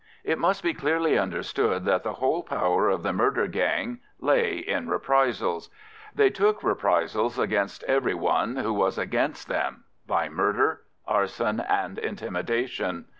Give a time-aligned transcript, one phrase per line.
[0.23, 4.89] It must be clearly understood that the whole power of the murder gang lay in
[4.89, 5.69] reprisals:
[6.15, 13.05] they took reprisals against every one who was against them by murder, arson, and intimidation.